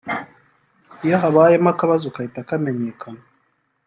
iyo 1.05 1.15
habayemo 1.21 1.69
akabazo 1.73 2.05
gahita 2.15 2.47
kamenyekana 2.49 3.23